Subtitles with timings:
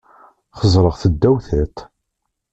[0.59, 1.75] Xeẓẓreɣ-t ddaw tiṭ.